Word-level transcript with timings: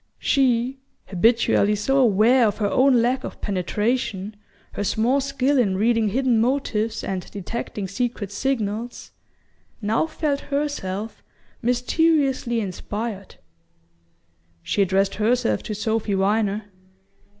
She, 0.17 0.79
habitually 1.09 1.75
so 1.75 1.97
aware 1.99 2.47
of 2.47 2.57
her 2.57 2.71
own 2.71 3.03
lack 3.03 3.23
of 3.23 3.39
penetration, 3.39 4.35
her 4.71 4.83
small 4.83 5.21
skill 5.21 5.59
in 5.59 5.77
reading 5.77 6.07
hidden 6.07 6.41
motives 6.41 7.03
and 7.03 7.29
detecting 7.29 7.87
secret 7.87 8.31
signals, 8.31 9.11
now 9.79 10.07
felt 10.07 10.39
herself 10.39 11.21
mysteriously 11.61 12.61
inspired. 12.61 13.35
She 14.63 14.81
addressed 14.81 15.13
herself 15.13 15.61
to 15.61 15.75
Sophy 15.75 16.15
Viner. 16.15 16.65